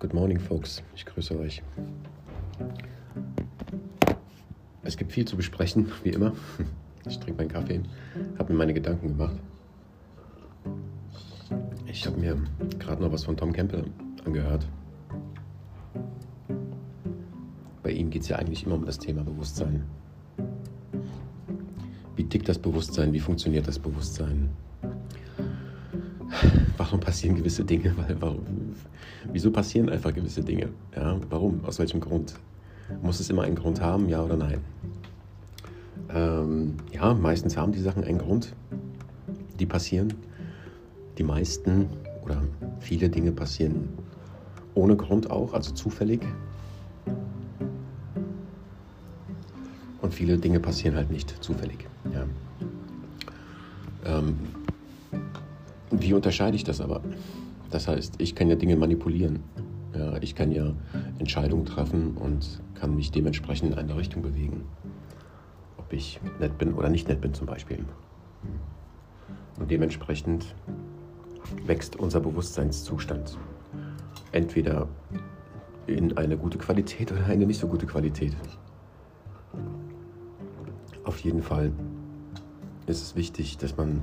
Good 0.00 0.14
morning, 0.14 0.40
folks. 0.40 0.82
Ich 0.96 1.04
grüße 1.04 1.38
euch. 1.38 1.62
Es 4.82 4.96
gibt 4.96 5.12
viel 5.12 5.26
zu 5.26 5.36
besprechen, 5.36 5.92
wie 6.04 6.08
immer. 6.08 6.32
Ich 7.06 7.18
trinke 7.18 7.42
meinen 7.42 7.50
Kaffee, 7.50 7.82
habe 8.38 8.50
mir 8.50 8.58
meine 8.60 8.72
Gedanken 8.72 9.08
gemacht. 9.08 9.36
Ich 11.86 12.06
habe 12.06 12.18
mir 12.18 12.38
gerade 12.78 13.02
noch 13.02 13.12
was 13.12 13.24
von 13.24 13.36
Tom 13.36 13.52
Campbell 13.52 13.84
angehört. 14.24 14.66
Bei 17.82 17.90
ihm 17.90 18.08
geht 18.08 18.22
es 18.22 18.28
ja 18.28 18.36
eigentlich 18.36 18.64
immer 18.64 18.76
um 18.76 18.86
das 18.86 18.98
Thema 18.98 19.22
Bewusstsein. 19.22 19.84
Wie 22.16 22.24
tickt 22.24 22.48
das 22.48 22.58
Bewusstsein? 22.58 23.12
Wie 23.12 23.20
funktioniert 23.20 23.68
das 23.68 23.78
Bewusstsein? 23.78 24.48
Warum 26.76 27.00
passieren 27.00 27.36
gewisse 27.36 27.64
Dinge? 27.64 27.94
Warum, 28.20 28.40
wieso 29.32 29.50
passieren 29.50 29.88
einfach 29.88 30.14
gewisse 30.14 30.42
Dinge? 30.42 30.70
Ja, 30.96 31.18
warum? 31.28 31.64
Aus 31.64 31.78
welchem 31.78 32.00
Grund? 32.00 32.34
Muss 33.02 33.20
es 33.20 33.30
immer 33.30 33.42
einen 33.42 33.54
Grund 33.54 33.80
haben, 33.80 34.08
ja 34.08 34.22
oder 34.22 34.36
nein? 34.36 34.60
Ähm, 36.12 36.76
ja, 36.92 37.14
meistens 37.14 37.56
haben 37.56 37.72
die 37.72 37.80
Sachen 37.80 38.02
einen 38.04 38.18
Grund, 38.18 38.54
die 39.58 39.66
passieren. 39.66 40.14
Die 41.18 41.22
meisten 41.22 41.86
oder 42.22 42.42
viele 42.80 43.08
Dinge 43.08 43.32
passieren 43.32 43.90
ohne 44.74 44.96
Grund 44.96 45.30
auch, 45.30 45.52
also 45.52 45.72
zufällig. 45.72 46.20
Und 50.00 50.14
viele 50.14 50.38
Dinge 50.38 50.60
passieren 50.60 50.96
halt 50.96 51.10
nicht 51.10 51.42
zufällig. 51.44 51.86
Ja. 52.12 52.24
Ähm, 54.04 54.38
wie 55.90 56.14
unterscheide 56.14 56.56
ich 56.56 56.64
das 56.64 56.80
aber? 56.80 57.02
Das 57.70 57.88
heißt, 57.88 58.14
ich 58.18 58.34
kann 58.34 58.48
ja 58.48 58.56
Dinge 58.56 58.76
manipulieren. 58.76 59.40
Ja, 59.94 60.16
ich 60.20 60.34
kann 60.34 60.52
ja 60.52 60.72
Entscheidungen 61.18 61.64
treffen 61.64 62.16
und 62.16 62.62
kann 62.74 62.94
mich 62.94 63.10
dementsprechend 63.10 63.72
in 63.72 63.78
eine 63.78 63.96
Richtung 63.96 64.22
bewegen. 64.22 64.64
Ob 65.76 65.92
ich 65.92 66.20
nett 66.38 66.58
bin 66.58 66.74
oder 66.74 66.88
nicht 66.88 67.08
nett 67.08 67.20
bin 67.20 67.34
zum 67.34 67.46
Beispiel. 67.46 67.84
Und 69.58 69.70
dementsprechend 69.70 70.54
wächst 71.66 71.96
unser 71.96 72.20
Bewusstseinszustand. 72.20 73.36
Entweder 74.32 74.88
in 75.86 76.16
eine 76.16 76.36
gute 76.36 76.58
Qualität 76.58 77.10
oder 77.10 77.26
eine 77.26 77.46
nicht 77.46 77.58
so 77.58 77.66
gute 77.66 77.86
Qualität. 77.86 78.36
Auf 81.04 81.18
jeden 81.20 81.42
Fall 81.42 81.72
ist 82.86 83.02
es 83.02 83.16
wichtig, 83.16 83.58
dass 83.58 83.76
man 83.76 84.00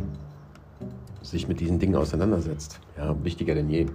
sich 1.30 1.48
mit 1.48 1.60
diesen 1.60 1.80
Dingen 1.80 1.96
auseinandersetzt. 1.96 2.80
Ja, 2.98 3.16
wichtiger 3.24 3.54
denn 3.54 3.70
je. 3.70 3.88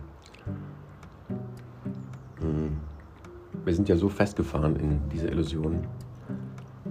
Hm. 2.41 2.77
Wir 3.65 3.75
sind 3.75 3.89
ja 3.89 3.97
so 3.97 4.09
festgefahren 4.09 4.77
in 4.77 5.01
diese 5.11 5.29
Illusion 5.29 5.87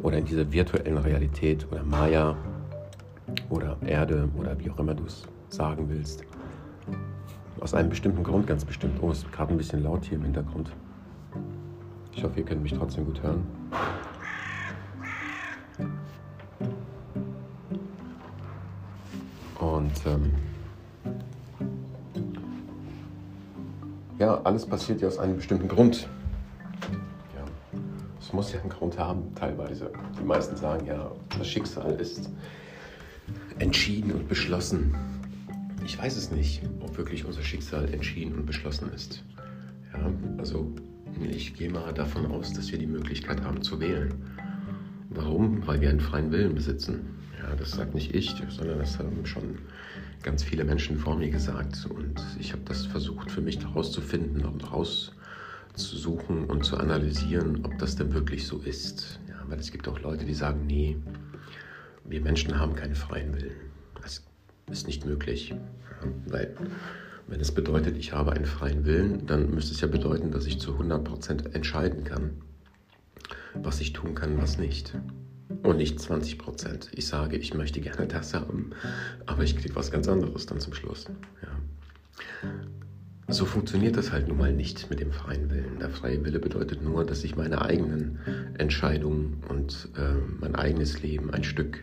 oder 0.01 0.17
in 0.17 0.25
dieser 0.25 0.51
virtuellen 0.51 0.97
Realität 0.97 1.67
oder 1.71 1.83
Maya 1.83 2.35
oder 3.49 3.77
Erde 3.85 4.29
oder 4.37 4.57
wie 4.59 4.69
auch 4.69 4.79
immer 4.79 4.95
du 4.95 5.05
es 5.05 5.23
sagen 5.49 5.89
willst. 5.89 6.23
Aus 7.59 7.73
einem 7.73 7.89
bestimmten 7.89 8.23
Grund 8.23 8.47
ganz 8.47 8.65
bestimmt. 8.65 8.97
Oh, 9.01 9.11
es 9.11 9.19
ist 9.19 9.31
gerade 9.31 9.51
ein 9.51 9.57
bisschen 9.57 9.83
laut 9.83 10.05
hier 10.05 10.17
im 10.17 10.23
Hintergrund. 10.23 10.71
Ich 12.13 12.23
hoffe, 12.23 12.39
ihr 12.39 12.45
könnt 12.45 12.63
mich 12.63 12.73
trotzdem 12.73 13.05
gut 13.05 13.21
hören. 13.21 13.43
Und 19.91 20.11
ähm, 20.11 20.31
ja, 24.19 24.41
alles 24.43 24.65
passiert 24.65 25.01
ja 25.01 25.07
aus 25.07 25.17
einem 25.17 25.37
bestimmten 25.37 25.67
Grund. 25.67 26.07
Ja, 27.35 27.43
es 28.19 28.31
muss 28.33 28.53
ja 28.53 28.61
einen 28.61 28.69
Grund 28.69 28.97
haben, 28.97 29.33
teilweise. 29.35 29.91
Die 30.19 30.23
meisten 30.23 30.55
sagen 30.55 30.85
ja, 30.85 31.11
das 31.37 31.47
Schicksal 31.47 31.93
ist 31.99 32.29
entschieden 33.59 34.11
und 34.11 34.27
beschlossen. 34.27 34.95
Ich 35.85 35.99
weiß 35.99 36.15
es 36.15 36.31
nicht, 36.31 36.61
ob 36.79 36.97
wirklich 36.97 37.25
unser 37.25 37.41
Schicksal 37.41 37.91
entschieden 37.93 38.35
und 38.35 38.45
beschlossen 38.45 38.91
ist. 38.93 39.23
Ja, 39.93 40.11
also 40.37 40.71
ich 41.21 41.55
gehe 41.55 41.69
mal 41.69 41.93
davon 41.93 42.27
aus, 42.27 42.53
dass 42.53 42.71
wir 42.71 42.79
die 42.79 42.87
Möglichkeit 42.87 43.43
haben 43.43 43.61
zu 43.61 43.79
wählen. 43.79 44.13
Warum? 45.09 45.65
Weil 45.67 45.81
wir 45.81 45.89
einen 45.89 45.99
freien 45.99 46.31
Willen 46.31 46.55
besitzen. 46.55 47.20
Ja, 47.41 47.55
das 47.55 47.71
sagt 47.71 47.95
nicht 47.95 48.13
ich, 48.13 48.35
sondern 48.49 48.79
das 48.79 48.99
haben 48.99 49.25
schon 49.25 49.59
ganz 50.21 50.43
viele 50.43 50.63
Menschen 50.63 50.97
vor 50.97 51.17
mir 51.17 51.29
gesagt. 51.29 51.87
Und 51.89 52.21
ich 52.39 52.53
habe 52.53 52.63
das 52.65 52.85
versucht 52.85 53.31
für 53.31 53.41
mich 53.41 53.59
herauszufinden 53.59 54.45
und 54.45 54.71
rauszusuchen 54.71 56.45
und 56.45 56.63
zu 56.63 56.77
analysieren, 56.77 57.65
ob 57.65 57.77
das 57.79 57.95
denn 57.95 58.13
wirklich 58.13 58.45
so 58.45 58.59
ist. 58.59 59.19
Ja, 59.27 59.35
weil 59.47 59.59
es 59.59 59.71
gibt 59.71 59.87
auch 59.87 59.99
Leute, 59.99 60.25
die 60.25 60.33
sagen, 60.33 60.65
nee, 60.67 60.97
wir 62.05 62.21
Menschen 62.21 62.59
haben 62.59 62.75
keinen 62.75 62.95
freien 62.95 63.33
Willen. 63.33 63.55
Das 64.01 64.23
ist 64.69 64.87
nicht 64.87 65.05
möglich. 65.05 65.49
Ja, 65.49 65.57
weil 66.27 66.55
wenn 67.27 67.39
es 67.39 67.51
bedeutet, 67.51 67.97
ich 67.97 68.13
habe 68.13 68.33
einen 68.33 68.45
freien 68.45 68.85
Willen, 68.85 69.25
dann 69.25 69.51
müsste 69.51 69.73
es 69.73 69.81
ja 69.81 69.87
bedeuten, 69.87 70.31
dass 70.31 70.45
ich 70.45 70.59
zu 70.59 70.73
100% 70.73 71.53
entscheiden 71.53 72.03
kann, 72.03 72.41
was 73.53 73.79
ich 73.79 73.93
tun 73.93 74.15
kann, 74.15 74.41
was 74.41 74.57
nicht 74.57 74.93
und 75.63 75.77
nicht 75.77 75.99
20 75.99 76.37
Prozent. 76.37 76.89
Ich 76.93 77.07
sage, 77.07 77.37
ich 77.37 77.53
möchte 77.53 77.81
gerne 77.81 78.07
das 78.07 78.33
haben, 78.33 78.71
aber 79.25 79.43
ich 79.43 79.57
kriege 79.57 79.75
was 79.75 79.91
ganz 79.91 80.07
anderes 80.07 80.45
dann 80.45 80.59
zum 80.59 80.73
Schluss. 80.73 81.05
Ja. 81.41 82.49
So 83.27 83.45
funktioniert 83.45 83.95
das 83.95 84.11
halt 84.11 84.27
nun 84.27 84.37
mal 84.37 84.51
nicht 84.51 84.89
mit 84.89 84.99
dem 84.99 85.11
freien 85.13 85.49
Willen. 85.49 85.79
Der 85.79 85.89
freie 85.89 86.23
Wille 86.25 86.39
bedeutet 86.39 86.83
nur, 86.83 87.05
dass 87.05 87.23
ich 87.23 87.37
meine 87.37 87.61
eigenen 87.61 88.19
Entscheidungen 88.57 89.41
und 89.47 89.89
äh, 89.95 90.15
mein 90.39 90.55
eigenes 90.55 91.01
Leben 91.01 91.31
ein 91.31 91.45
Stück, 91.45 91.79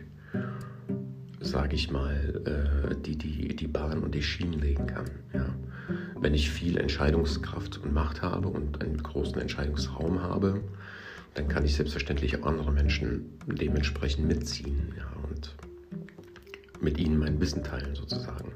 sage 1.39 1.75
ich 1.75 1.89
mal, 1.89 2.91
äh, 2.91 2.95
die, 3.01 3.17
die, 3.17 3.55
die 3.55 3.67
Bahn 3.67 4.03
und 4.03 4.13
die 4.13 4.21
Schienen 4.21 4.59
legen 4.59 4.85
kann. 4.85 5.09
Ja. 5.33 5.55
Wenn 6.19 6.35
ich 6.35 6.51
viel 6.51 6.77
Entscheidungskraft 6.77 7.79
und 7.79 7.93
Macht 7.93 8.21
habe 8.21 8.49
und 8.49 8.83
einen 8.83 9.01
großen 9.01 9.41
Entscheidungsraum 9.41 10.21
habe, 10.21 10.61
dann 11.39 11.47
kann 11.47 11.63
ich 11.63 11.73
selbstverständlich 11.73 12.37
auch 12.37 12.47
andere 12.47 12.69
Menschen 12.69 13.39
dementsprechend 13.47 14.27
mitziehen 14.27 14.93
ja, 14.97 15.05
und 15.29 15.55
mit 16.81 16.99
ihnen 16.99 17.17
mein 17.17 17.39
Wissen 17.39 17.63
teilen 17.63 17.95
sozusagen. 17.95 18.51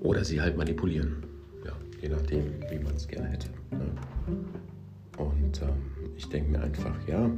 Oder 0.00 0.24
sie 0.24 0.40
halt 0.40 0.56
manipulieren, 0.56 1.22
ja, 1.62 1.72
je 2.00 2.08
nachdem, 2.08 2.54
wie 2.70 2.78
man 2.78 2.94
es 2.94 3.06
gerne 3.06 3.28
hätte. 3.28 3.48
Ja. 3.72 5.22
Und 5.22 5.60
ähm, 5.60 6.14
ich 6.16 6.26
denke 6.30 6.52
mir 6.52 6.62
einfach, 6.62 6.96
ja, 7.06 7.30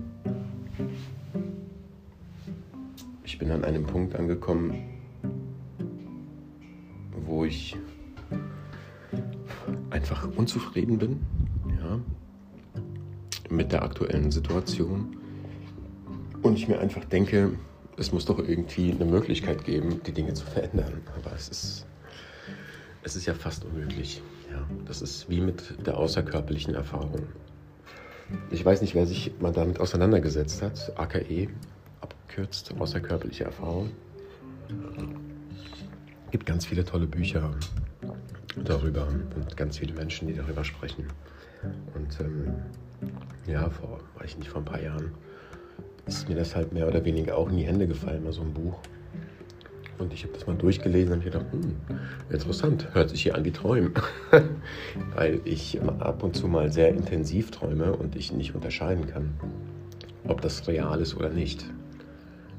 ich 3.25 3.37
bin 3.37 3.51
an 3.51 3.65
einem 3.65 3.85
Punkt 3.85 4.15
angekommen, 4.15 4.77
wo 7.27 7.45
ich 7.45 7.77
einfach 9.91 10.29
unzufrieden 10.37 10.99
bin, 10.99 11.21
mit 13.53 13.73
der 13.73 13.83
aktuellen 13.83 14.31
Situation. 14.31 15.17
Und 16.43 16.57
ich 16.57 16.69
mir 16.69 16.81
einfach 16.81 17.05
denke, 17.05 17.53
es 17.97 18.13
muss 18.13 18.25
doch 18.25 18.39
irgendwie 18.39 18.91
eine 18.91 19.05
Möglichkeit 19.05 19.65
geben, 19.65 20.01
die 20.05 20.13
Dinge 20.13 20.35
zu 20.35 20.45
verändern. 20.45 21.03
Aber 21.15 21.35
es 21.37 21.49
ist, 21.49 21.87
es 23.03 23.15
ist 23.17 23.27
ja 23.27 23.35
fast 23.35 23.65
unmöglich. 23.65 24.23
Ja, 24.51 24.67
das 24.87 25.03
ist 25.03 25.29
wie 25.31 25.41
mit 25.41 25.87
der 25.87 25.97
außerkörperlichen 25.97 26.75
Erfahrung. 26.75 27.23
Ich 28.51 28.65
weiß 28.65 28.81
nicht, 28.81 28.95
wer 28.95 29.07
sich 29.07 29.33
mal 29.41 29.53
damit 29.53 29.79
auseinandergesetzt 29.79 30.63
hat. 30.63 30.93
AKE, 30.99 31.49
abgekürzt, 32.01 32.75
außerkörperliche 32.79 33.45
Erfahrung. 33.45 33.91
Es 36.25 36.31
gibt 36.31 36.47
ganz 36.47 36.65
viele 36.65 36.85
tolle 36.85 37.07
Bücher 37.07 37.55
darüber 38.57 39.07
und 39.07 39.57
ganz 39.57 39.79
viele 39.79 39.95
Menschen, 39.95 40.29
die 40.29 40.35
darüber 40.35 40.65
sprechen. 40.65 41.07
Und 41.95 42.21
ähm, 42.21 42.55
ja, 43.47 43.69
vor, 43.71 44.01
weiß 44.19 44.31
ich 44.31 44.39
nicht, 44.39 44.51
vor 44.51 44.61
ein 44.61 44.65
paar 44.65 44.81
Jahren 44.81 45.13
ist 46.07 46.29
mir 46.29 46.35
das 46.35 46.57
halt 46.57 46.73
mehr 46.73 46.89
oder 46.89 47.05
weniger 47.05 47.37
auch 47.37 47.49
in 47.49 47.57
die 47.57 47.65
Hände 47.65 47.87
gefallen, 47.87 48.25
mal 48.25 48.33
so 48.33 48.43
ein 48.43 48.53
Buch. 48.53 48.79
Und 49.99 50.13
ich 50.13 50.25
habe 50.25 50.33
das 50.33 50.47
mal 50.47 50.57
durchgelesen 50.57 51.13
und 51.13 51.25
gedacht, 51.25 51.47
hm, 51.53 51.77
interessant, 52.29 52.89
hört 52.93 53.11
sich 53.11 53.23
hier 53.23 53.37
an 53.37 53.45
wie 53.45 53.53
Träumen. 53.53 53.95
Weil 55.15 55.41
ich 55.45 55.81
ab 55.81 56.23
und 56.25 56.35
zu 56.35 56.49
mal 56.49 56.73
sehr 56.73 56.89
intensiv 56.89 57.51
träume 57.53 57.93
und 57.93 58.17
ich 58.17 58.33
nicht 58.33 58.55
unterscheiden 58.55 59.07
kann, 59.07 59.35
ob 60.27 60.41
das 60.41 60.67
real 60.67 61.01
ist 61.01 61.15
oder 61.17 61.29
nicht. 61.29 61.65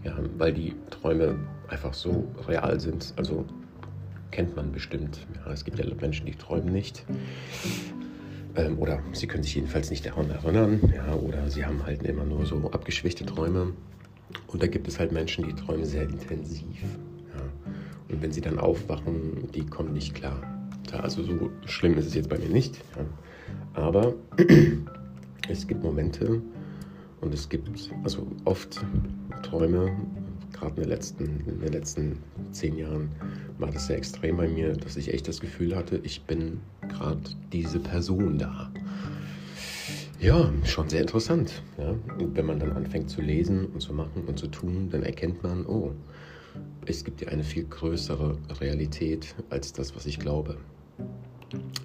Ja, 0.03 0.17
weil 0.37 0.51
die 0.51 0.75
Träume 0.89 1.35
einfach 1.69 1.93
so 1.93 2.27
real 2.45 2.77
sind. 2.81 3.13
Also 3.15 3.45
kennt 4.33 4.55
man 4.55 4.71
bestimmt. 4.71 5.25
Ja, 5.45 5.53
es 5.53 5.63
gibt 5.63 5.79
ja 5.79 5.85
Menschen, 6.01 6.25
die 6.25 6.33
träumen 6.33 6.73
nicht. 6.73 7.05
Ähm, 8.55 8.77
oder 8.79 8.99
sie 9.13 9.27
können 9.27 9.43
sich 9.43 9.55
jedenfalls 9.55 9.89
nicht 9.89 10.05
daran 10.05 10.29
erinnern. 10.29 10.93
Ja, 10.93 11.13
oder 11.15 11.49
sie 11.49 11.65
haben 11.65 11.83
halt 11.85 12.03
immer 12.03 12.25
nur 12.25 12.45
so 12.45 12.69
abgeschwächte 12.71 13.25
Träume. 13.25 13.73
Und 14.47 14.61
da 14.61 14.67
gibt 14.67 14.87
es 14.87 14.99
halt 14.99 15.11
Menschen, 15.11 15.45
die 15.47 15.53
träumen 15.53 15.85
sehr 15.85 16.03
intensiv. 16.03 16.81
Ja. 16.81 17.43
Und 18.09 18.21
wenn 18.21 18.31
sie 18.31 18.41
dann 18.41 18.59
aufwachen, 18.59 19.49
die 19.53 19.65
kommen 19.65 19.93
nicht 19.93 20.13
klar. 20.13 20.41
runter. 20.93 21.03
Also 21.03 21.23
so 21.23 21.49
schlimm 21.65 21.97
ist 21.97 22.07
es 22.07 22.13
jetzt 22.13 22.29
bei 22.29 22.37
mir 22.37 22.49
nicht. 22.49 22.77
Ja. 22.95 23.05
Aber 23.81 24.13
es 25.49 25.67
gibt 25.67 25.83
Momente 25.83 26.41
und 27.21 27.33
es 27.33 27.49
gibt 27.49 27.69
also 28.03 28.27
oft 28.45 28.85
Träume, 29.41 29.91
gerade 30.63 30.99
in, 31.19 31.39
in 31.47 31.59
den 31.59 31.73
letzten 31.73 32.19
zehn 32.51 32.77
Jahren 32.77 33.09
war 33.57 33.71
das 33.71 33.87
sehr 33.87 33.97
extrem 33.97 34.37
bei 34.37 34.47
mir, 34.47 34.73
dass 34.73 34.97
ich 34.97 35.13
echt 35.13 35.27
das 35.27 35.39
Gefühl 35.39 35.75
hatte, 35.75 35.99
ich 36.03 36.23
bin 36.23 36.59
gerade 36.87 37.21
diese 37.51 37.79
Person 37.79 38.37
da. 38.37 38.71
Ja, 40.19 40.49
schon 40.63 40.87
sehr 40.89 41.01
interessant. 41.01 41.61
Ja? 41.77 41.89
Und 42.17 42.35
wenn 42.35 42.45
man 42.45 42.59
dann 42.59 42.71
anfängt 42.71 43.09
zu 43.09 43.21
lesen 43.21 43.65
und 43.65 43.81
zu 43.81 43.93
machen 43.93 44.23
und 44.25 44.39
zu 44.39 44.47
tun, 44.47 44.89
dann 44.89 45.03
erkennt 45.03 45.43
man, 45.43 45.65
oh, 45.65 45.91
es 46.85 47.03
gibt 47.03 47.21
ja 47.21 47.27
eine 47.27 47.43
viel 47.43 47.65
größere 47.65 48.37
Realität 48.61 49.35
als 49.49 49.73
das, 49.73 49.95
was 49.95 50.05
ich 50.05 50.19
glaube. 50.19 50.57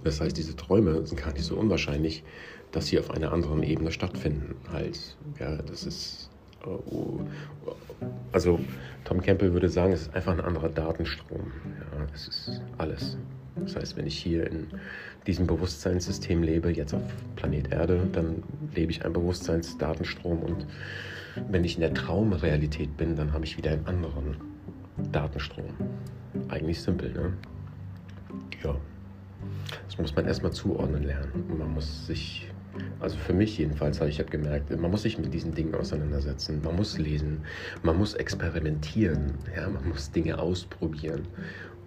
Das 0.04 0.20
heißt, 0.20 0.36
diese 0.36 0.54
Träume 0.56 1.04
sind 1.06 1.20
gar 1.20 1.32
nicht 1.32 1.44
so 1.44 1.56
unwahrscheinlich, 1.56 2.22
dass 2.70 2.86
sie 2.86 2.98
auf 2.98 3.10
einer 3.10 3.32
anderen 3.32 3.62
Ebene 3.62 3.90
stattfinden. 3.90 4.54
Halt, 4.70 5.16
ja, 5.40 5.56
das 5.56 5.84
ist. 5.84 6.30
Also, 8.32 8.60
Tom 9.04 9.20
Campbell 9.20 9.52
würde 9.52 9.68
sagen, 9.68 9.92
es 9.92 10.02
ist 10.02 10.14
einfach 10.14 10.32
ein 10.32 10.40
anderer 10.40 10.68
Datenstrom. 10.68 11.52
Ja, 11.92 12.06
es 12.14 12.28
ist 12.28 12.62
alles. 12.76 13.16
Das 13.56 13.76
heißt, 13.76 13.96
wenn 13.96 14.06
ich 14.06 14.18
hier 14.18 14.46
in 14.46 14.68
diesem 15.26 15.46
Bewusstseinssystem 15.46 16.42
lebe, 16.42 16.70
jetzt 16.70 16.94
auf 16.94 17.02
Planet 17.36 17.72
Erde, 17.72 18.08
dann 18.12 18.42
lebe 18.74 18.92
ich 18.92 19.04
einen 19.04 19.14
Bewusstseinsdatenstrom 19.14 20.38
und 20.40 20.66
wenn 21.50 21.64
ich 21.64 21.74
in 21.74 21.80
der 21.80 21.94
Traumrealität 21.94 22.96
bin, 22.96 23.16
dann 23.16 23.32
habe 23.32 23.44
ich 23.44 23.56
wieder 23.56 23.72
einen 23.72 23.86
anderen 23.86 24.36
Datenstrom. 25.12 25.66
Eigentlich 26.48 26.80
simpel, 26.80 27.12
ne? 27.12 27.32
Ja. 28.62 28.76
Das 29.86 29.98
muss 29.98 30.14
man 30.14 30.26
erstmal 30.26 30.52
zuordnen 30.52 31.04
lernen. 31.04 31.44
Man 31.58 31.74
muss 31.74 32.06
sich, 32.06 32.50
also 33.00 33.16
für 33.16 33.32
mich 33.32 33.58
jedenfalls 33.58 34.00
habe 34.00 34.10
ich 34.10 34.20
hab 34.20 34.30
gemerkt, 34.30 34.70
man 34.70 34.90
muss 34.90 35.02
sich 35.02 35.18
mit 35.18 35.32
diesen 35.32 35.54
Dingen 35.54 35.74
auseinandersetzen. 35.74 36.60
Man 36.62 36.76
muss 36.76 36.98
lesen, 36.98 37.42
man 37.82 37.96
muss 37.96 38.14
experimentieren, 38.14 39.34
ja? 39.54 39.68
man 39.68 39.88
muss 39.88 40.10
Dinge 40.10 40.38
ausprobieren, 40.38 41.26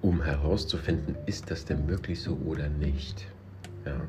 um 0.02 0.22
herauszufinden, 0.22 1.16
ist 1.26 1.52
das 1.52 1.66
denn 1.66 1.88
wirklich 1.88 2.22
so 2.22 2.38
oder 2.46 2.70
nicht. 2.70 3.28
Ja? 3.86 4.02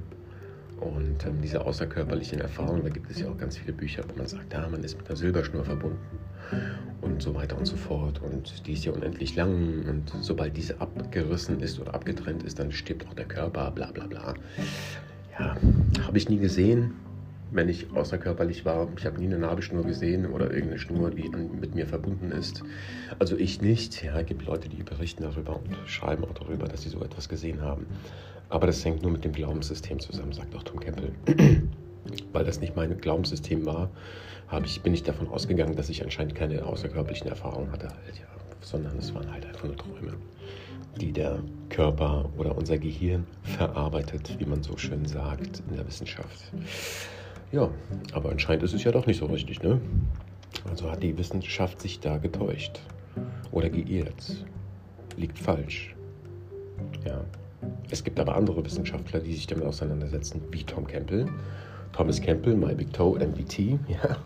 Und 0.80 1.24
ähm, 1.26 1.40
diese 1.40 1.64
außerkörperlichen 1.64 2.40
Erfahrungen, 2.40 2.82
da 2.82 2.88
gibt 2.88 3.10
es 3.10 3.20
ja 3.20 3.28
auch 3.28 3.38
ganz 3.38 3.56
viele 3.56 3.72
Bücher, 3.72 4.02
wo 4.08 4.18
man 4.18 4.26
sagt, 4.26 4.52
ja, 4.52 4.66
man 4.68 4.82
ist 4.82 4.98
mit 4.98 5.06
einer 5.06 5.16
Silberschnur 5.16 5.64
verbunden 5.64 5.98
und 7.02 7.22
so 7.22 7.34
weiter 7.34 7.56
und 7.56 7.66
so 7.66 7.76
fort. 7.76 8.20
Und 8.20 8.66
die 8.66 8.72
ist 8.72 8.84
ja 8.84 8.92
unendlich 8.92 9.36
lang 9.36 9.84
und 9.88 10.12
sobald 10.20 10.56
diese 10.56 10.80
abgerissen 10.80 11.60
ist 11.60 11.78
oder 11.78 11.94
abgetrennt 11.94 12.42
ist, 12.42 12.58
dann 12.58 12.72
stirbt 12.72 13.06
auch 13.06 13.14
der 13.14 13.26
Körper, 13.26 13.70
bla 13.70 13.92
bla 13.92 14.06
bla. 14.06 14.34
Ja, 15.42 15.56
habe 16.06 16.18
ich 16.18 16.28
nie 16.28 16.38
gesehen, 16.38 16.94
wenn 17.50 17.68
ich 17.68 17.92
außerkörperlich 17.92 18.64
war. 18.64 18.88
Ich 18.96 19.04
habe 19.04 19.18
nie 19.18 19.26
eine 19.26 19.38
Nabelschnur 19.38 19.84
gesehen 19.84 20.26
oder 20.26 20.46
irgendeine 20.50 20.78
Schnur, 20.78 21.10
die 21.10 21.28
mit 21.28 21.74
mir 21.74 21.86
verbunden 21.86 22.30
ist. 22.30 22.62
Also 23.18 23.36
ich 23.36 23.60
nicht. 23.60 24.04
Ja, 24.04 24.20
es 24.20 24.26
gibt 24.26 24.46
Leute, 24.46 24.68
die 24.68 24.82
berichten 24.82 25.24
darüber 25.24 25.56
und 25.56 25.76
schreiben 25.86 26.24
auch 26.24 26.34
darüber, 26.34 26.68
dass 26.68 26.82
sie 26.82 26.90
so 26.90 27.00
etwas 27.00 27.28
gesehen 27.28 27.60
haben. 27.60 27.86
Aber 28.50 28.66
das 28.66 28.84
hängt 28.84 29.02
nur 29.02 29.10
mit 29.10 29.24
dem 29.24 29.32
Glaubenssystem 29.32 29.98
zusammen, 29.98 30.32
sagt 30.32 30.54
auch 30.54 30.62
Tom 30.62 30.78
Campbell. 30.78 31.12
Weil 32.32 32.44
das 32.44 32.60
nicht 32.60 32.76
mein 32.76 32.96
Glaubenssystem 32.98 33.66
war, 33.66 33.90
ich, 34.64 34.82
bin 34.82 34.92
ich 34.92 35.02
davon 35.02 35.28
ausgegangen, 35.28 35.76
dass 35.76 35.88
ich 35.88 36.02
anscheinend 36.02 36.34
keine 36.34 36.64
außerkörperlichen 36.66 37.28
Erfahrungen 37.28 37.72
hatte, 37.72 37.88
halt, 37.88 38.18
ja, 38.18 38.26
sondern 38.60 38.98
es 38.98 39.14
waren 39.14 39.32
halt 39.32 39.46
einfach 39.46 39.64
nur 39.64 39.76
Träume, 39.76 40.12
die 41.00 41.12
der 41.12 41.40
Körper 41.68 42.28
oder 42.36 42.56
unser 42.56 42.78
Gehirn 42.78 43.26
verarbeitet, 43.42 44.36
wie 44.38 44.44
man 44.44 44.62
so 44.62 44.76
schön 44.76 45.06
sagt 45.06 45.62
in 45.68 45.76
der 45.76 45.86
Wissenschaft. 45.86 46.52
Ja, 47.50 47.70
aber 48.12 48.30
anscheinend 48.30 48.62
ist 48.62 48.74
es 48.74 48.84
ja 48.84 48.92
doch 48.92 49.06
nicht 49.06 49.18
so 49.18 49.26
richtig, 49.26 49.62
ne? 49.62 49.80
Also 50.68 50.90
hat 50.90 51.02
die 51.02 51.16
Wissenschaft 51.16 51.80
sich 51.80 52.00
da 52.00 52.18
getäuscht 52.18 52.80
oder 53.50 53.68
geirrt. 53.68 54.46
Liegt 55.16 55.38
falsch. 55.38 55.94
Ja. 57.06 57.24
Es 57.90 58.02
gibt 58.02 58.18
aber 58.18 58.36
andere 58.36 58.64
Wissenschaftler, 58.64 59.20
die 59.20 59.34
sich 59.34 59.46
damit 59.46 59.64
auseinandersetzen, 59.64 60.40
wie 60.50 60.64
Tom 60.64 60.86
Campbell. 60.86 61.26
Thomas 61.92 62.20
Campbell, 62.20 62.56
My 62.56 62.74
Big 62.74 62.92
Toe, 62.92 63.18
MBT, 63.18 63.58
ja, 63.88 64.16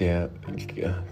der 0.00 0.30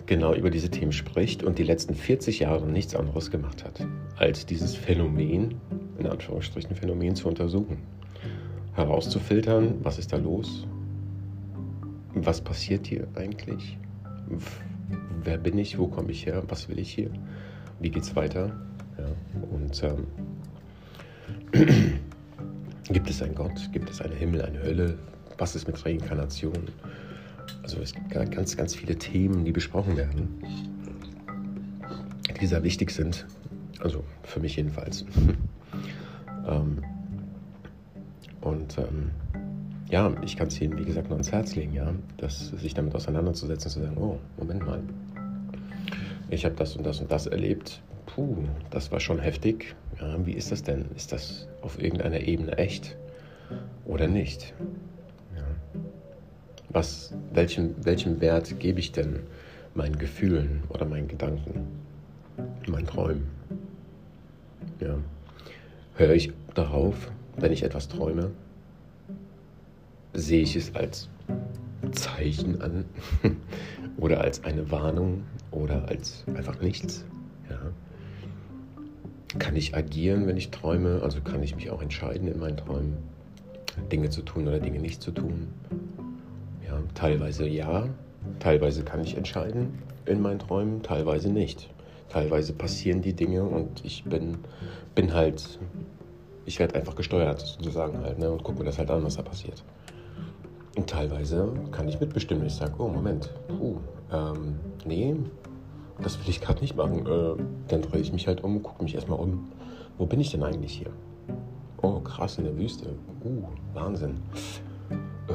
genau 0.07 0.35
über 0.35 0.51
diese 0.51 0.71
Themen 0.71 0.93
spricht 0.93 1.43
und 1.43 1.59
die 1.59 1.63
letzten 1.63 1.95
40 1.95 2.41
Jahre 2.41 2.67
nichts 2.67 2.97
anderes 2.97 3.31
gemacht 3.31 3.65
hat, 3.65 3.87
als 4.17 4.47
dieses 4.47 4.75
Phänomen, 4.75 5.57
in 5.99 6.07
Anführungsstrichen 6.07 6.75
Phänomen, 6.75 7.15
zu 7.15 7.29
untersuchen. 7.29 7.79
Herauszufiltern, 8.73 9.75
was 9.83 9.99
ist 9.99 10.13
da 10.13 10.17
los? 10.17 10.67
Was 12.15 12.41
passiert 12.41 12.87
hier 12.87 13.07
eigentlich? 13.15 13.77
Wer 15.23 15.37
bin 15.37 15.59
ich? 15.59 15.79
Wo 15.79 15.89
komme 15.89 16.11
ich 16.11 16.25
her? 16.25 16.43
Was 16.49 16.69
will 16.69 16.79
ich 16.79 16.91
hier? 16.91 17.11
Wie 17.81 17.91
geht's 17.91 18.17
weiter? 18.17 18.59
Ja, 18.97 19.05
und 19.51 19.83
ähm, 19.83 20.07
gibt 22.91 23.11
es 23.11 23.21
einen 23.21 23.35
Gott? 23.35 23.69
Gibt 23.73 23.91
es 23.91 24.01
einen 24.01 24.17
Himmel, 24.17 24.43
eine 24.43 24.63
Hölle? 24.63 24.99
Was 25.37 25.55
ist 25.55 25.67
mit 25.67 25.85
Reinkarnation? 25.85 26.69
Also 27.69 27.83
es 27.83 27.93
gibt 27.93 28.09
ganz, 28.09 28.57
ganz 28.57 28.75
viele 28.75 28.97
Themen, 28.97 29.45
die 29.45 29.53
besprochen 29.53 29.95
werden, 29.95 30.43
die 32.41 32.47
sehr 32.47 32.63
wichtig 32.63 32.91
sind. 32.91 33.27
Also 33.81 34.05
für 34.23 34.41
mich 34.41 34.57
jedenfalls. 34.57 35.05
ähm, 36.49 36.83
und 38.41 38.79
ähm, 38.79 39.11
ja, 39.91 40.11
ich 40.25 40.39
kann 40.39 40.49
es 40.49 40.59
Ihnen, 40.63 40.79
wie 40.79 40.85
gesagt, 40.87 41.11
nur 41.11 41.17
ans 41.19 41.31
Herz 41.31 41.57
legen, 41.57 41.75
ja, 41.75 41.93
dass 42.17 42.49
sich 42.49 42.73
damit 42.73 42.95
auseinanderzusetzen, 42.95 43.71
zu 43.71 43.81
sagen, 43.81 43.99
oh, 43.99 44.19
Moment 44.39 44.65
mal, 44.65 44.83
ich 46.31 46.47
habe 46.47 46.55
das 46.55 46.75
und 46.75 46.87
das 46.87 47.03
und 47.03 47.13
das 47.13 47.27
erlebt, 47.27 47.83
puh, 48.07 48.45
das 48.71 48.91
war 48.93 49.01
schon 49.01 49.19
heftig. 49.19 49.77
Ja, 50.01 50.25
wie 50.25 50.33
ist 50.33 50.53
das 50.53 50.63
denn? 50.63 50.87
Ist 50.97 51.13
das 51.13 51.47
auf 51.61 51.79
irgendeiner 51.79 52.21
Ebene 52.21 52.57
echt 52.57 52.97
oder 53.85 54.09
nicht? 54.09 54.55
Was, 56.71 57.15
welchen, 57.33 57.75
welchen 57.85 58.21
Wert 58.21 58.61
gebe 58.61 58.79
ich 58.79 58.93
denn 58.93 59.21
meinen 59.75 59.99
Gefühlen 59.99 60.63
oder 60.69 60.85
meinen 60.85 61.09
Gedanken, 61.09 61.67
meinen 62.67 62.87
Träumen? 62.87 63.29
Ja. 64.81 64.97
Höre 65.95 66.15
ich 66.15 66.33
darauf, 66.55 67.11
wenn 67.37 67.53
ich 67.53 67.63
etwas 67.63 67.89
träume? 67.89 68.31
Sehe 70.13 70.43
ich 70.43 70.57
es 70.57 70.75
als 70.75 71.09
Zeichen 71.93 72.61
an 72.61 72.85
oder 73.97 74.21
als 74.21 74.45
eine 74.45 74.71
Warnung 74.71 75.23
oder 75.51 75.89
als 75.89 76.25
einfach 76.35 76.61
nichts? 76.61 77.05
Ja. 77.49 77.59
Kann 79.39 79.57
ich 79.57 79.75
agieren, 79.75 80.27
wenn 80.27 80.37
ich 80.37 80.51
träume? 80.51 81.01
Also 81.03 81.21
kann 81.21 81.43
ich 81.43 81.57
mich 81.57 81.71
auch 81.71 81.81
entscheiden 81.81 82.29
in 82.29 82.39
meinen 82.39 82.59
Träumen, 82.59 82.99
Dinge 83.91 84.11
zu 84.11 84.23
tun 84.23 84.47
oder 84.47 84.61
Dinge 84.61 84.81
nicht 84.81 85.03
zu 85.03 85.13
tun? 85.13 85.49
Ja, 86.69 86.79
teilweise 86.95 87.49
ja, 87.49 87.89
teilweise 88.41 88.83
kann 88.83 89.01
ich 89.01 89.17
entscheiden 89.17 89.79
in 90.05 90.21
meinen 90.21 90.39
Träumen, 90.39 90.83
teilweise 90.83 91.31
nicht. 91.31 91.71
Teilweise 92.11 92.53
passieren 92.53 93.01
die 93.01 93.15
Dinge 93.15 93.43
und 93.43 93.85
ich 93.85 94.05
bin, 94.05 94.39
bin 94.95 95.15
halt, 95.15 95.59
ich 96.45 96.59
werde 96.59 96.75
einfach 96.75 96.95
gesteuert 96.95 97.41
sozusagen 97.41 97.99
halt 98.03 98.19
ne, 98.19 98.31
und 98.31 98.45
gucke 98.45 98.59
mir 98.59 98.65
das 98.67 98.79
halt 98.79 98.91
an, 98.91 99.03
was 99.03 99.17
da 99.17 99.23
passiert. 99.23 99.65
Und 100.77 100.89
teilweise 100.89 101.53
kann 101.73 101.89
ich 101.89 101.99
mitbestimmen. 102.01 102.47
Ich 102.47 102.55
sage, 102.55 102.75
oh 102.79 102.89
Moment, 102.89 103.35
uh, 103.51 103.77
ähm, 104.13 104.61
nee, 104.85 105.17
das 106.03 106.19
will 106.19 106.29
ich 106.29 106.41
gerade 106.41 106.61
nicht 106.61 106.77
machen. 106.77 107.07
Äh, 107.07 107.43
dann 107.69 107.83
drehe 107.83 108.01
ich 108.01 108.13
mich 108.13 108.27
halt 108.27 108.45
um, 108.45 108.63
gucke 108.63 108.83
mich 108.83 108.95
erstmal 108.95 109.19
um. 109.19 109.51
Wo 109.97 110.07
bin 110.07 110.21
ich 110.21 110.31
denn 110.31 110.43
eigentlich 110.43 110.73
hier? 110.73 110.91
Oh, 111.83 112.01
krass, 112.01 112.39
in 112.39 112.45
der 112.45 112.57
Wüste. 112.57 112.91
Uh, 113.25 113.43
Wahnsinn. 113.75 114.19
Äh, 115.29 115.33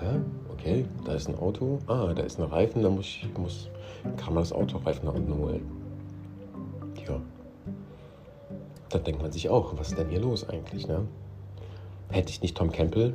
hä? 0.00 0.20
Okay, 0.58 0.84
da 1.04 1.14
ist 1.14 1.28
ein 1.28 1.38
Auto. 1.38 1.78
Ah, 1.86 2.12
da 2.14 2.22
ist 2.22 2.38
ein 2.38 2.44
Reifen, 2.44 2.82
da 2.82 2.90
muss 2.90 3.06
ich, 3.06 3.28
muss, 3.38 3.68
kann 4.16 4.34
man 4.34 4.42
das 4.42 4.52
Autoreifen 4.52 5.06
nach 5.06 5.14
unten 5.14 5.34
holen. 5.36 5.66
Ja. 7.06 7.20
Da 8.88 8.98
denkt 8.98 9.22
man 9.22 9.32
sich 9.32 9.48
auch, 9.48 9.76
was 9.78 9.88
ist 9.88 9.98
denn 9.98 10.08
hier 10.08 10.20
los 10.20 10.48
eigentlich, 10.48 10.86
ne? 10.88 11.06
Hätte 12.08 12.30
ich 12.30 12.40
nicht 12.40 12.56
Tom 12.56 12.70
Campbell 12.70 13.14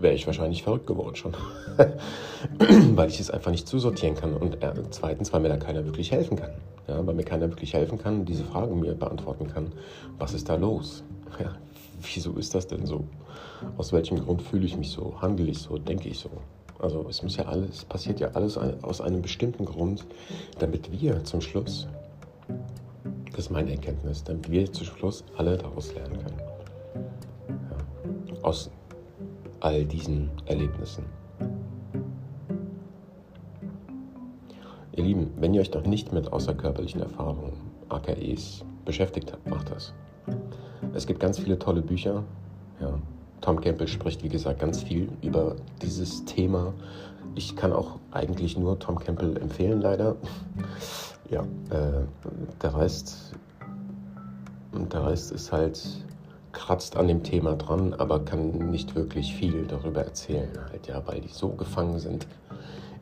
wäre 0.00 0.14
ich 0.14 0.26
wahrscheinlich 0.26 0.62
verrückt 0.62 0.86
geworden 0.86 1.16
schon. 1.16 1.34
weil 2.96 3.08
ich 3.08 3.20
es 3.20 3.30
einfach 3.30 3.50
nicht 3.50 3.68
zusortieren 3.68 4.14
kann. 4.14 4.34
Und 4.34 4.62
äh, 4.62 4.72
zweitens, 4.90 5.32
weil 5.32 5.40
mir 5.40 5.48
da 5.48 5.56
keiner 5.56 5.84
wirklich 5.84 6.12
helfen 6.12 6.36
kann. 6.36 6.50
Ja, 6.86 7.06
weil 7.06 7.14
mir 7.14 7.24
keiner 7.24 7.48
wirklich 7.50 7.74
helfen 7.74 7.98
kann 7.98 8.24
diese 8.24 8.44
Fragen 8.44 8.80
mir 8.80 8.94
beantworten 8.94 9.48
kann. 9.48 9.72
Was 10.18 10.34
ist 10.34 10.48
da 10.48 10.56
los? 10.56 11.04
Ja, 11.38 11.56
wieso 12.02 12.32
ist 12.32 12.54
das 12.54 12.66
denn 12.66 12.86
so? 12.86 13.04
Aus 13.76 13.92
welchem 13.92 14.20
Grund 14.20 14.42
fühle 14.42 14.66
ich 14.66 14.76
mich 14.76 14.90
so? 14.90 15.20
Handle 15.20 15.46
ich 15.46 15.58
so? 15.58 15.78
Denke 15.78 16.08
ich 16.08 16.18
so? 16.18 16.30
Also 16.78 17.06
es 17.08 17.22
muss 17.22 17.36
ja 17.36 17.44
alles, 17.46 17.84
passiert 17.84 18.20
ja 18.20 18.28
alles 18.32 18.56
aus 18.56 19.00
einem 19.00 19.20
bestimmten 19.20 19.64
Grund, 19.64 20.06
damit 20.58 20.92
wir 20.92 21.24
zum 21.24 21.40
Schluss 21.40 21.88
Das 23.32 23.46
ist 23.46 23.50
meine 23.50 23.72
Erkenntnis, 23.72 24.22
damit 24.24 24.50
wir 24.50 24.72
zum 24.72 24.86
Schluss 24.86 25.24
alle 25.36 25.56
daraus 25.56 25.94
lernen 25.94 26.18
können. 26.18 26.42
Ja. 27.48 28.42
Aus 28.42 28.70
all 29.60 29.84
diesen 29.84 30.30
Erlebnissen. 30.46 31.04
Ihr 34.96 35.04
Lieben, 35.04 35.30
wenn 35.36 35.54
ihr 35.54 35.60
euch 35.60 35.72
noch 35.72 35.86
nicht 35.86 36.12
mit 36.12 36.32
außerkörperlichen 36.32 37.00
Erfahrungen, 37.00 37.52
AKEs, 37.88 38.64
beschäftigt 38.84 39.32
habt, 39.32 39.46
macht 39.48 39.70
das. 39.70 39.94
Es 40.94 41.06
gibt 41.06 41.20
ganz 41.20 41.38
viele 41.38 41.58
tolle 41.58 41.82
Bücher. 41.82 42.24
Ja. 42.80 42.98
Tom 43.40 43.60
Campbell 43.60 43.88
spricht, 43.88 44.22
wie 44.22 44.28
gesagt, 44.28 44.58
ganz 44.58 44.82
viel 44.82 45.08
über 45.22 45.56
dieses 45.82 46.24
Thema. 46.24 46.74
Ich 47.34 47.54
kann 47.56 47.72
auch 47.72 47.98
eigentlich 48.10 48.58
nur 48.58 48.78
Tom 48.78 48.98
Campbell 48.98 49.36
empfehlen, 49.36 49.80
leider. 49.80 50.16
Ja, 51.30 51.42
äh, 51.42 52.06
der 52.62 52.74
Rest, 52.74 53.34
der 54.72 55.06
Rest 55.06 55.30
ist 55.30 55.52
halt 55.52 55.78
kratzt 56.52 56.96
an 56.96 57.06
dem 57.06 57.22
Thema 57.22 57.54
dran, 57.54 57.92
aber 57.92 58.24
kann 58.24 58.70
nicht 58.70 58.94
wirklich 58.94 59.34
viel 59.34 59.66
darüber 59.66 60.02
erzählen, 60.02 60.48
halt, 60.70 60.86
ja, 60.86 61.02
weil 61.06 61.20
die 61.20 61.28
so 61.28 61.50
gefangen 61.50 61.98
sind 61.98 62.26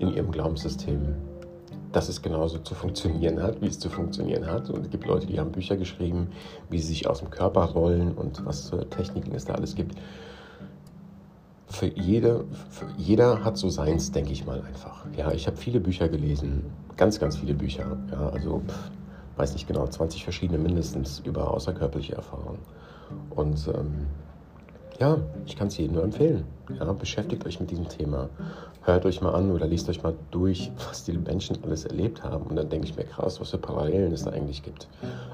in 0.00 0.12
ihrem 0.12 0.32
Glaubenssystem, 0.32 1.14
dass 1.96 2.10
es 2.10 2.20
genauso 2.20 2.58
zu 2.58 2.74
funktionieren 2.74 3.42
hat, 3.42 3.62
wie 3.62 3.68
es 3.68 3.78
zu 3.78 3.88
funktionieren 3.88 4.46
hat. 4.46 4.68
Und 4.68 4.84
es 4.84 4.90
gibt 4.90 5.06
Leute, 5.06 5.26
die 5.26 5.40
haben 5.40 5.50
Bücher 5.50 5.78
geschrieben, 5.78 6.28
wie 6.68 6.78
sie 6.78 6.88
sich 6.88 7.08
aus 7.08 7.20
dem 7.20 7.30
Körper 7.30 7.64
rollen 7.64 8.12
und 8.12 8.44
was 8.44 8.68
für 8.68 8.86
Techniken 8.90 9.34
es 9.34 9.46
da 9.46 9.54
alles 9.54 9.74
gibt. 9.74 9.96
Für, 11.68 11.86
jede, 11.86 12.44
für 12.68 12.86
jeder 12.98 13.42
hat 13.42 13.56
so 13.56 13.70
seins, 13.70 14.12
denke 14.12 14.32
ich 14.32 14.44
mal 14.44 14.60
einfach. 14.60 15.06
Ja, 15.16 15.32
ich 15.32 15.46
habe 15.46 15.56
viele 15.56 15.80
Bücher 15.80 16.10
gelesen, 16.10 16.64
ganz, 16.98 17.18
ganz 17.18 17.38
viele 17.38 17.54
Bücher. 17.54 17.96
Ja, 18.12 18.28
also 18.28 18.60
weiß 19.38 19.54
nicht 19.54 19.66
genau, 19.66 19.86
20 19.86 20.22
verschiedene 20.22 20.58
mindestens 20.58 21.20
über 21.20 21.50
außerkörperliche 21.50 22.14
Erfahrungen. 22.14 22.58
Und 23.30 23.68
ähm, 23.68 24.06
ja, 24.98 25.18
ich 25.46 25.56
kann 25.56 25.68
es 25.68 25.76
jedem 25.76 25.94
nur 25.94 26.04
empfehlen. 26.04 26.44
Ja, 26.78 26.92
beschäftigt 26.92 27.46
euch 27.46 27.60
mit 27.60 27.70
diesem 27.70 27.88
Thema. 27.88 28.28
Hört 28.82 29.04
euch 29.04 29.20
mal 29.20 29.34
an 29.34 29.50
oder 29.50 29.66
liest 29.66 29.88
euch 29.88 30.02
mal 30.02 30.14
durch, 30.30 30.70
was 30.88 31.04
die 31.04 31.12
Menschen 31.12 31.58
alles 31.64 31.84
erlebt 31.84 32.22
haben. 32.22 32.46
Und 32.46 32.56
dann 32.56 32.68
denke 32.68 32.86
ich 32.86 32.96
mir, 32.96 33.04
krass, 33.04 33.40
was 33.40 33.50
für 33.50 33.58
Parallelen 33.58 34.12
es 34.12 34.24
da 34.24 34.30
eigentlich 34.30 34.62
gibt. 34.62 34.88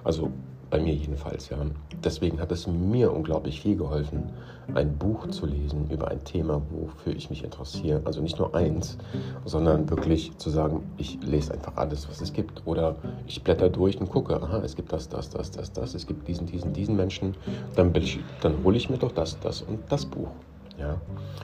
Also 0.04 0.30
bei 0.72 0.80
mir 0.80 0.94
jedenfalls, 0.94 1.50
ja. 1.50 1.58
Deswegen 2.02 2.40
hat 2.40 2.50
es 2.50 2.66
mir 2.66 3.12
unglaublich 3.12 3.60
viel 3.60 3.76
geholfen, 3.76 4.30
ein 4.74 4.96
Buch 4.96 5.28
zu 5.28 5.44
lesen 5.44 5.90
über 5.90 6.08
ein 6.08 6.24
Thema, 6.24 6.62
wofür 6.70 7.14
ich 7.14 7.28
mich 7.28 7.44
interessiere. 7.44 8.00
Also 8.06 8.22
nicht 8.22 8.38
nur 8.38 8.54
eins, 8.54 8.96
sondern 9.44 9.90
wirklich 9.90 10.34
zu 10.38 10.48
sagen, 10.48 10.82
ich 10.96 11.18
lese 11.22 11.52
einfach 11.52 11.76
alles, 11.76 12.08
was 12.08 12.22
es 12.22 12.32
gibt. 12.32 12.66
Oder 12.66 12.96
ich 13.26 13.44
blätter 13.44 13.68
durch 13.68 14.00
und 14.00 14.08
gucke, 14.08 14.34
aha, 14.42 14.62
es 14.64 14.74
gibt 14.74 14.94
das, 14.94 15.10
das, 15.10 15.28
das, 15.28 15.50
das, 15.50 15.74
das, 15.74 15.94
es 15.94 16.06
gibt 16.06 16.26
diesen, 16.26 16.46
diesen, 16.46 16.72
diesen 16.72 16.96
Menschen. 16.96 17.36
Dann, 17.76 17.94
ich, 17.94 18.20
dann 18.40 18.64
hole 18.64 18.78
ich 18.78 18.88
mir 18.88 18.96
doch 18.96 19.12
das, 19.12 19.38
das 19.40 19.60
und 19.60 19.80
das 19.90 20.06
Buch. 20.06 20.30
Ja? 20.78 20.98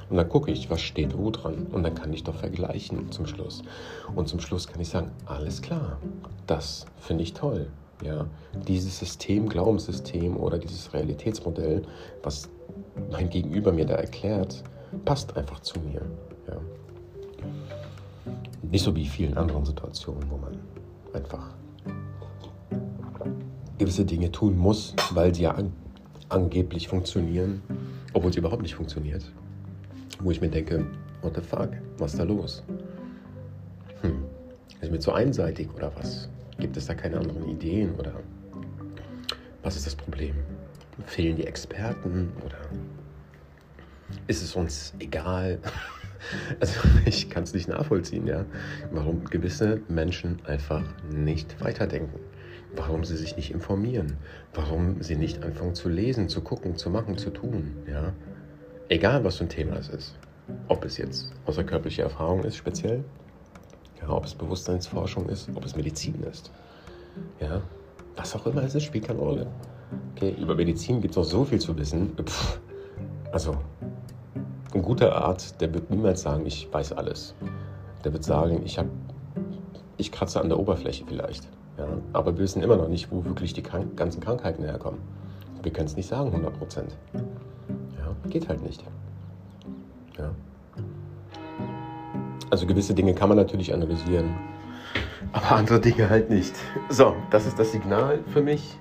Und 0.09 0.17
dann 0.17 0.29
gucke 0.31 0.51
ich, 0.51 0.71
was 0.71 0.81
steht 0.81 1.19
wo 1.19 1.31
dran. 1.31 1.67
Und 1.71 1.83
dann 1.83 1.95
kann 1.95 2.15
ich 2.15 2.25
doch 2.25 2.35
vergleichen 2.35 3.13
zum 3.13 3.27
Schluss. 3.27 3.63
Und 4.17 4.27
zum 4.27 4.41
Schluss 4.41 4.67
kann 4.67 4.81
ich 4.81 4.89
sagen, 4.89 5.11
alles 5.27 5.61
klar, 5.61 5.99
das 6.47 6.87
finde 6.97 7.25
ich 7.25 7.35
toll. 7.35 7.67
Ja, 8.05 8.27
dieses 8.67 8.99
System, 8.99 9.49
Glaubenssystem 9.49 10.37
oder 10.37 10.59
dieses 10.59 10.93
Realitätsmodell, 10.95 11.83
was 12.23 12.49
mein 13.11 13.29
Gegenüber 13.29 13.73
mir 13.73 13.87
da 13.87 13.95
erklärt, 13.95 14.63
passt 15.05 15.37
einfach 15.37 15.61
zu 15.61 15.81
mir. 15.81 16.03
Ja. 16.47 16.61
Nicht 18.63 18.85
so 18.85 18.95
wie 18.95 19.07
vielen 19.07 19.37
anderen 19.37 19.65
Situationen, 19.65 20.31
wo 20.31 20.37
man 20.37 20.57
einfach 21.13 21.55
gewisse 23.79 24.05
Dinge 24.05 24.31
tun 24.31 24.57
muss, 24.57 24.95
weil 25.13 25.35
sie 25.35 25.43
ja 25.43 25.53
an, 25.53 25.73
angeblich 26.29 26.89
funktionieren, 26.89 27.63
obwohl 28.13 28.33
sie 28.33 28.41
überhaupt 28.41 28.63
nicht 28.63 28.75
funktioniert. 28.75 29.25
Wo 30.21 30.31
ich 30.31 30.41
mir 30.41 30.51
denke, 30.51 30.85
what 31.23 31.35
the 31.35 31.41
fuck, 31.41 31.71
was 31.97 32.13
ist 32.13 32.21
da 32.21 32.25
los? 32.25 32.63
Hm, 34.03 34.25
ist 34.81 34.91
mir 34.91 34.99
zu 34.99 35.13
einseitig 35.13 35.69
oder 35.75 35.93
was? 35.97 36.29
Gibt 36.59 36.77
es 36.77 36.87
da 36.87 36.95
keine 36.95 37.19
anderen 37.19 37.49
Ideen 37.49 37.95
oder 37.95 38.15
was 39.63 39.77
ist 39.77 39.87
das 39.87 39.95
Problem? 39.95 40.35
Fehlen 41.07 41.37
die 41.37 41.47
Experten 41.47 42.33
oder 42.45 42.59
ist 44.27 44.43
es 44.43 44.55
uns 44.55 44.95
egal? 44.99 45.59
Also 46.59 46.81
ich 47.05 47.31
kann 47.31 47.45
es 47.45 47.55
nicht 47.55 47.69
nachvollziehen, 47.69 48.27
ja, 48.27 48.45
warum 48.91 49.25
gewisse 49.25 49.81
Menschen 49.89 50.45
einfach 50.47 50.83
nicht 51.13 51.61
weiterdenken, 51.63 52.19
warum 52.75 53.05
sie 53.05 53.17
sich 53.17 53.37
nicht 53.37 53.53
informieren, 53.53 54.17
warum 54.53 55.01
sie 55.01 55.15
nicht 55.15 55.45
anfangen 55.45 55.77
zu 55.77 55.89
lesen, 55.89 56.29
zu 56.29 56.41
gucken, 56.41 56.75
zu 56.75 56.91
machen, 56.91 57.19
zu 57.19 57.31
tun, 57.31 57.77
ja. 57.89 58.13
Egal 58.89 59.23
was 59.23 59.37
für 59.37 59.45
ein 59.45 59.49
Thema 59.49 59.77
es 59.77 59.91
ist, 59.91 60.19
ob 60.67 60.85
es 60.85 60.99
jetzt 60.99 61.33
außerkörperliche 61.47 62.03
Erfahrung 62.03 62.43
ist 62.43 62.57
speziell 62.57 63.05
ja, 64.01 64.09
ob 64.11 64.25
es 64.25 64.35
Bewusstseinsforschung 64.35 65.29
ist, 65.29 65.49
ob 65.55 65.65
es 65.65 65.77
Medizin 65.77 66.23
ist. 66.23 66.51
Ja, 67.41 67.63
was 68.17 68.35
auch 68.37 68.47
immer 68.47 68.63
es 68.63 68.75
ist, 68.75 68.85
spielt 68.85 69.07
keine 69.07 69.21
Rolle. 69.21 69.47
Okay, 70.15 70.35
über 70.39 70.55
Medizin 70.55 71.01
gibt 71.01 71.13
es 71.13 71.17
noch 71.17 71.25
so 71.25 71.45
viel 71.45 71.61
zu 71.61 71.77
wissen. 71.77 72.13
Pff, 72.17 72.61
also, 73.33 73.57
ein 74.75 74.83
guter 74.83 75.15
Arzt, 75.15 75.61
der 75.61 75.73
wird 75.73 75.91
niemals 75.91 76.23
sagen, 76.23 76.47
ich 76.47 76.69
weiß 76.73 76.93
alles. 76.93 77.35
Der 78.05 78.13
wird 78.13 78.25
sagen, 78.25 78.63
ich 78.65 78.79
habe, 78.79 78.91
ich 79.97 80.13
kratze 80.13 80.41
an 80.41 80.49
der 80.49 80.59
Oberfläche 80.59 81.05
vielleicht. 81.07 81.49
Ja, 81.79 81.87
aber 82.13 82.33
wir 82.33 82.41
wissen 82.41 82.63
immer 82.63 82.77
noch 82.77 82.89
nicht, 82.89 83.11
wo 83.13 83.25
wirklich 83.25 83.53
die 83.53 83.63
krank 83.63 83.97
ganzen 83.97 84.21
Krankheiten 84.21 84.65
herkommen. 84.65 85.01
Wir 85.63 85.73
können 85.73 85.87
es 85.87 85.97
nicht 85.97 86.09
sagen, 86.09 86.31
100 86.31 86.59
Prozent. 86.59 86.97
Ja, 87.15 88.29
geht 88.29 88.49
halt 88.49 88.63
nicht. 88.63 88.83
Ja. 90.17 90.31
Also 92.51 92.67
gewisse 92.67 92.95
Dinge 92.95 93.15
kann 93.15 93.29
man 93.29 93.37
natürlich 93.37 93.75
analysieren, 93.75 94.35
aber 95.33 95.53
andere 95.53 95.81
Dinge 95.81 96.09
halt 96.09 96.31
nicht. 96.31 96.55
So, 96.89 97.15
das 97.31 97.47
ist 97.47 97.59
das 97.59 97.73
Signal 97.73 98.21
für 98.33 98.43
mich. 98.43 98.79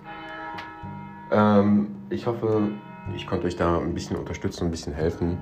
Ähm, 1.31 1.95
ich 2.09 2.25
hoffe, 2.25 2.69
ich 3.15 3.27
konnte 3.27 3.47
euch 3.47 3.55
da 3.55 3.79
ein 3.79 3.93
bisschen 3.93 4.15
unterstützen, 4.15 4.65
ein 4.65 4.71
bisschen 4.71 4.93
helfen 4.93 5.37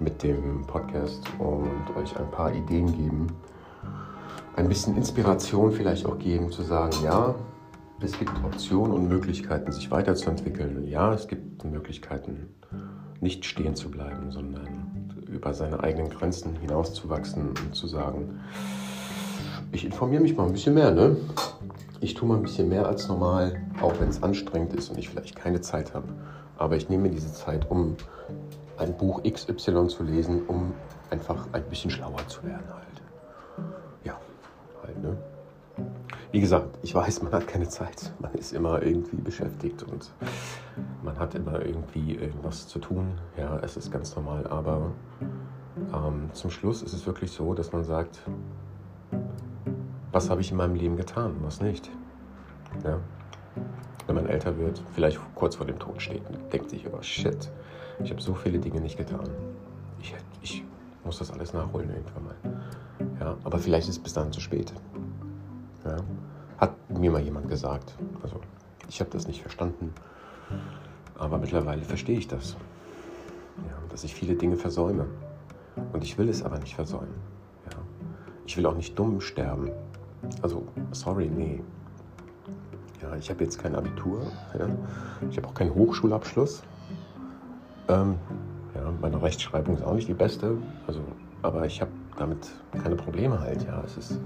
mit 0.00 0.22
dem 0.22 0.64
Podcast 0.66 1.22
und 1.38 1.96
euch 1.96 2.16
ein 2.16 2.30
paar 2.30 2.52
Ideen 2.52 2.86
geben. 2.86 3.28
Ein 4.56 4.68
bisschen 4.68 4.96
Inspiration 4.96 5.70
vielleicht 5.72 6.06
auch 6.06 6.18
geben, 6.18 6.50
zu 6.50 6.62
sagen, 6.62 6.92
ja, 7.04 7.34
es 8.00 8.18
gibt 8.18 8.32
Optionen 8.44 8.92
und 8.92 9.08
Möglichkeiten, 9.08 9.70
sich 9.72 9.90
weiterzuentwickeln. 9.90 10.86
Ja, 10.86 11.12
es 11.12 11.28
gibt 11.28 11.64
Möglichkeiten, 11.64 12.48
nicht 13.20 13.44
stehen 13.44 13.74
zu 13.74 13.90
bleiben, 13.90 14.30
sondern 14.30 14.97
über 15.30 15.54
seine 15.54 15.82
eigenen 15.82 16.10
Grenzen 16.10 16.56
hinauszuwachsen 16.56 17.50
und 17.50 17.74
zu 17.74 17.86
sagen, 17.86 18.40
ich 19.72 19.84
informiere 19.84 20.22
mich 20.22 20.36
mal 20.36 20.46
ein 20.46 20.52
bisschen 20.52 20.74
mehr, 20.74 20.90
ne? 20.90 21.16
Ich 22.00 22.14
tue 22.14 22.28
mal 22.28 22.36
ein 22.36 22.42
bisschen 22.42 22.68
mehr 22.68 22.86
als 22.86 23.08
normal, 23.08 23.60
auch 23.82 23.92
wenn 24.00 24.08
es 24.08 24.22
anstrengend 24.22 24.72
ist 24.74 24.88
und 24.88 24.98
ich 24.98 25.08
vielleicht 25.08 25.36
keine 25.36 25.60
Zeit 25.60 25.94
habe. 25.94 26.08
Aber 26.56 26.76
ich 26.76 26.88
nehme 26.88 27.04
mir 27.04 27.10
diese 27.10 27.32
Zeit, 27.32 27.70
um 27.70 27.96
ein 28.78 28.96
Buch 28.96 29.22
XY 29.22 29.88
zu 29.88 30.04
lesen, 30.04 30.46
um 30.46 30.72
einfach 31.10 31.46
ein 31.52 31.64
bisschen 31.64 31.90
schlauer 31.90 32.26
zu 32.28 32.42
werden 32.44 32.66
halt. 32.72 33.02
Ja, 34.04 34.18
halt, 34.82 35.02
ne? 35.02 35.16
Wie 36.30 36.40
gesagt, 36.40 36.78
ich 36.82 36.94
weiß, 36.94 37.22
man 37.22 37.32
hat 37.32 37.48
keine 37.48 37.68
Zeit. 37.68 38.12
Man 38.18 38.34
ist 38.34 38.52
immer 38.52 38.82
irgendwie 38.82 39.16
beschäftigt 39.16 39.82
und 39.84 40.10
man 41.02 41.18
hat 41.18 41.34
immer 41.34 41.64
irgendwie 41.64 42.16
irgendwas 42.16 42.68
zu 42.68 42.78
tun. 42.78 43.18
Ja, 43.38 43.58
es 43.60 43.78
ist 43.78 43.90
ganz 43.90 44.14
normal. 44.14 44.46
Aber 44.48 44.92
ähm, 45.94 46.28
zum 46.34 46.50
Schluss 46.50 46.82
ist 46.82 46.92
es 46.92 47.06
wirklich 47.06 47.30
so, 47.30 47.54
dass 47.54 47.72
man 47.72 47.82
sagt, 47.82 48.20
was 50.12 50.28
habe 50.28 50.42
ich 50.42 50.50
in 50.50 50.58
meinem 50.58 50.74
Leben 50.74 50.96
getan, 50.98 51.34
was 51.40 51.62
nicht. 51.62 51.90
Ja? 52.84 52.98
Wenn 54.06 54.14
man 54.14 54.26
älter 54.26 54.58
wird, 54.58 54.82
vielleicht 54.92 55.18
kurz 55.34 55.56
vor 55.56 55.66
dem 55.66 55.78
Tod 55.78 56.00
steht 56.02 56.22
und 56.28 56.52
denkt 56.52 56.68
sich, 56.68 56.86
oh 56.92 57.00
shit, 57.00 57.50
ich 58.02 58.10
habe 58.10 58.20
so 58.20 58.34
viele 58.34 58.58
Dinge 58.58 58.82
nicht 58.82 58.98
getan. 58.98 59.28
Ich, 60.00 60.14
ich 60.42 60.62
muss 61.04 61.18
das 61.18 61.30
alles 61.30 61.54
nachholen 61.54 61.88
irgendwann 61.88 62.24
mal. 62.24 62.34
Ja, 63.20 63.36
aber 63.44 63.58
vielleicht 63.58 63.88
ist 63.88 63.96
es 63.96 64.02
bis 64.02 64.12
dahin 64.12 64.32
zu 64.32 64.40
spät. 64.40 64.72
Ja? 65.88 65.96
Hat 66.58 66.90
mir 66.90 67.10
mal 67.10 67.22
jemand 67.22 67.48
gesagt. 67.48 67.94
Also 68.22 68.40
ich 68.88 69.00
habe 69.00 69.10
das 69.10 69.26
nicht 69.26 69.42
verstanden. 69.42 69.92
Aber 71.18 71.38
mittlerweile 71.38 71.82
verstehe 71.82 72.18
ich 72.18 72.28
das. 72.28 72.56
Ja, 73.58 73.74
dass 73.90 74.04
ich 74.04 74.14
viele 74.14 74.34
Dinge 74.34 74.56
versäume. 74.56 75.06
Und 75.92 76.04
ich 76.04 76.16
will 76.18 76.28
es 76.28 76.42
aber 76.42 76.58
nicht 76.58 76.74
versäumen. 76.74 77.14
Ja. 77.66 77.78
Ich 78.46 78.56
will 78.56 78.66
auch 78.66 78.74
nicht 78.74 78.98
dumm 78.98 79.20
sterben. 79.20 79.70
Also, 80.42 80.66
sorry, 80.92 81.28
nee. 81.28 81.62
Ja, 83.02 83.14
ich 83.16 83.30
habe 83.30 83.44
jetzt 83.44 83.58
kein 83.58 83.74
Abitur. 83.74 84.20
Ja. 84.58 84.68
Ich 85.30 85.36
habe 85.36 85.48
auch 85.48 85.54
keinen 85.54 85.74
Hochschulabschluss. 85.74 86.62
Ähm, 87.88 88.16
ja, 88.74 88.92
meine 89.00 89.20
Rechtschreibung 89.20 89.76
ist 89.76 89.84
auch 89.84 89.94
nicht 89.94 90.08
die 90.08 90.14
beste. 90.14 90.56
Also, 90.86 91.00
aber 91.42 91.66
ich 91.66 91.80
habe 91.80 91.90
damit 92.16 92.48
keine 92.82 92.96
Probleme 92.96 93.40
halt. 93.40 93.64
Ja, 93.64 93.82
es 93.84 93.96
ist 93.96 94.20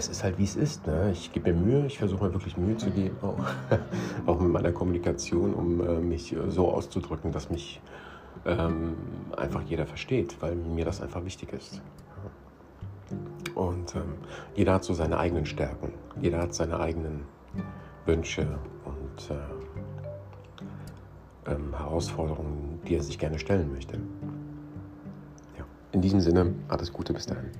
es 0.00 0.08
ist 0.08 0.24
halt 0.24 0.38
wie 0.38 0.44
es 0.44 0.56
ist. 0.56 0.86
Ne? 0.86 1.10
Ich 1.12 1.30
gebe 1.32 1.52
mir 1.52 1.60
Mühe, 1.60 1.86
ich 1.86 1.98
versuche 1.98 2.24
mir 2.24 2.32
wirklich 2.32 2.56
Mühe 2.56 2.76
zu 2.76 2.90
geben, 2.90 3.16
auch, 3.20 3.38
auch 4.26 4.40
mit 4.40 4.50
meiner 4.50 4.72
Kommunikation, 4.72 5.52
um 5.52 5.80
äh, 5.80 6.00
mich 6.00 6.34
so 6.48 6.72
auszudrücken, 6.72 7.32
dass 7.32 7.50
mich 7.50 7.82
ähm, 8.46 8.96
einfach 9.36 9.62
jeder 9.62 9.86
versteht, 9.86 10.40
weil 10.40 10.54
mir 10.54 10.86
das 10.86 11.02
einfach 11.02 11.24
wichtig 11.24 11.52
ist. 11.52 11.82
Und 13.54 13.94
ähm, 13.94 14.14
jeder 14.54 14.74
hat 14.74 14.84
so 14.84 14.94
seine 14.94 15.18
eigenen 15.18 15.44
Stärken, 15.44 15.92
jeder 16.20 16.38
hat 16.38 16.54
seine 16.54 16.80
eigenen 16.80 17.24
Wünsche 18.06 18.46
und 18.86 19.30
äh, 21.46 21.52
ähm, 21.52 21.76
Herausforderungen, 21.76 22.80
die 22.88 22.96
er 22.96 23.02
sich 23.02 23.18
gerne 23.18 23.38
stellen 23.38 23.70
möchte. 23.70 23.98
Ja. 25.58 25.64
In 25.92 26.00
diesem 26.00 26.20
Sinne, 26.20 26.54
alles 26.68 26.90
Gute 26.90 27.12
bis 27.12 27.26
dahin. 27.26 27.50